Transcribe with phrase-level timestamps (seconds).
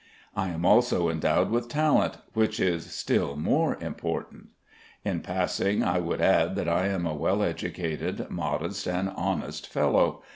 [0.35, 4.47] I am also endowed with talent, which is still more important.
[5.05, 10.23] In passing, I would add that I am a well educated, modest, and honest fellow.